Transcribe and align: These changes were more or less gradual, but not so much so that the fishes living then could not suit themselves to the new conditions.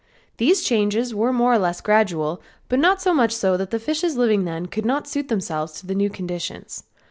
These 0.37 0.63
changes 0.63 1.13
were 1.13 1.31
more 1.31 1.53
or 1.53 1.59
less 1.59 1.79
gradual, 1.79 2.41
but 2.69 2.79
not 2.79 3.03
so 3.03 3.13
much 3.13 3.31
so 3.31 3.55
that 3.55 3.69
the 3.69 3.77
fishes 3.77 4.17
living 4.17 4.45
then 4.45 4.65
could 4.65 4.83
not 4.83 5.07
suit 5.07 5.27
themselves 5.27 5.73
to 5.73 5.85
the 5.85 5.93
new 5.93 6.09
conditions. 6.09 6.83